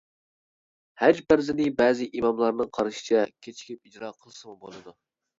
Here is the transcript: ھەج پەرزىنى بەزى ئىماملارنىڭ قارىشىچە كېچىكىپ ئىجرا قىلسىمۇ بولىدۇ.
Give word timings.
ھەج 1.01 1.19
پەرزىنى 1.33 1.67
بەزى 1.81 2.07
ئىماملارنىڭ 2.19 2.71
قارىشىچە 2.77 3.21
كېچىكىپ 3.49 3.91
ئىجرا 3.91 4.09
قىلسىمۇ 4.23 4.57
بولىدۇ. 4.65 4.95